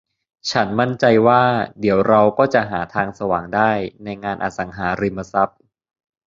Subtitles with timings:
[0.51, 1.43] ฉันมั่นใจว่า
[1.79, 3.71] เดี๋ยวเราก็จะหาทางสว่างได้
[4.03, 5.59] ในงานอสังหาริมทรัพย์